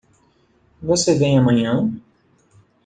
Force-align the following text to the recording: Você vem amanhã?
Você 0.81 1.13
vem 1.15 1.37
amanhã? 1.37 1.87